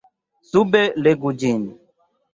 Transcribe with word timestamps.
Sube 0.51 0.81
legu 1.07 1.35
ĝin. 1.45 1.65